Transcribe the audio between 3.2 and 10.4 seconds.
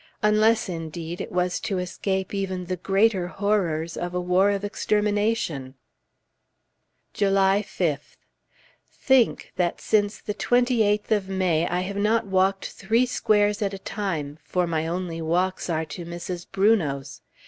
horrors of a war of extermination. July 5th. Think, that since the